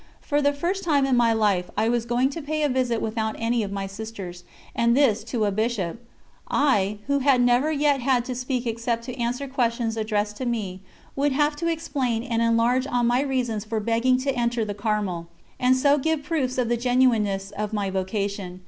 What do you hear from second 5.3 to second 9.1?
a Bishop. I, who had never yet had to speak except